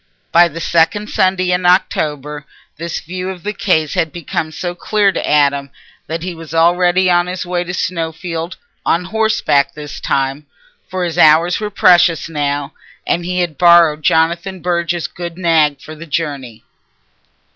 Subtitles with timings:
[0.31, 5.11] By the second Sunday in October this view of the case had become so clear
[5.11, 5.69] to Adam
[6.07, 10.47] that he was already on his way to Snowfield, on horseback this time,
[10.89, 12.73] for his hours were precious now,
[13.05, 16.63] and he had borrowed Jonathan Burge's good nag for the journey.